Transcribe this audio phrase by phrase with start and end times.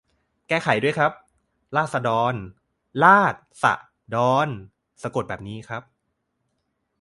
[0.47, 1.11] แก้ไขด้วยครับ
[1.75, 2.33] "ราษฎร"
[3.03, 3.73] ราด-สะ-
[4.15, 4.47] ดอน
[5.01, 5.83] สะกดแบบนี้ครับ